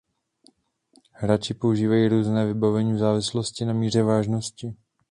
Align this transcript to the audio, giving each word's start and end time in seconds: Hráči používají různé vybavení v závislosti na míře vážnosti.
Hráči 1.11 1.53
používají 1.53 2.07
různé 2.07 2.45
vybavení 2.45 2.93
v 2.93 2.97
závislosti 2.97 3.65
na 3.65 3.73
míře 3.73 4.03
vážnosti. 4.03 4.75